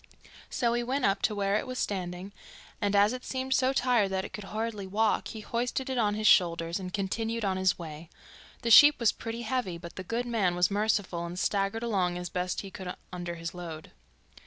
[0.49, 2.31] So he went up to where it was standing,
[2.81, 6.15] and as it seemed so tired that it could hardly walk, he hoisted it on
[6.15, 8.09] his shoulders and continued on his way.
[8.63, 12.29] The sheep was pretty heavy, but the good man was merciful and staggered along as
[12.29, 13.91] best he could under his load.